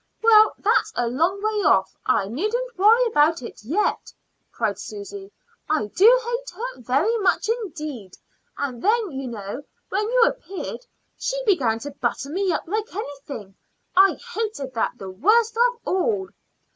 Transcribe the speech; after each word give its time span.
"Well, 0.23 0.55
that's 0.57 0.91
a 0.95 1.07
long 1.07 1.43
way 1.43 1.63
off; 1.69 1.95
I 2.07 2.27
needn't 2.27 2.75
worry 2.75 3.05
about 3.05 3.43
it 3.43 3.63
yet," 3.63 4.11
cried 4.51 4.79
Susy. 4.79 5.31
"I 5.69 5.85
do 5.95 6.19
hate 6.25 6.49
her 6.55 6.81
very 6.81 7.15
much 7.19 7.47
indeed. 7.47 8.17
And 8.57 8.81
then, 8.81 9.11
you 9.11 9.27
know, 9.27 9.61
when 9.89 10.09
you 10.09 10.21
appeared 10.25 10.83
she 11.19 11.39
began 11.45 11.77
to 11.81 11.91
butter 11.91 12.31
me 12.31 12.51
up 12.51 12.63
like 12.65 12.95
anything. 12.95 13.53
I 13.95 14.15
hated 14.33 14.73
that 14.73 14.93
the 14.97 15.11
worst 15.11 15.55
of 15.55 15.79
all." 15.85 16.29